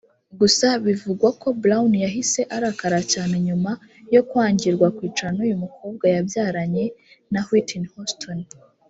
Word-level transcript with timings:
Gusa 0.39 0.67
bivugwa 0.85 1.27
ko 1.41 1.47
Brown 1.61 1.91
yahise 2.05 2.41
arakara 2.55 2.99
cyane 3.13 3.35
nyuma 3.47 3.71
yo 4.15 4.21
kwangirwa 4.29 4.87
kwicarana 4.97 5.37
n’uyu 5.37 5.61
mukobwa 5.63 6.05
yabyaranye 6.15 6.85
na 7.33 7.39
Whitney 7.49 7.89
Houston 7.93 8.37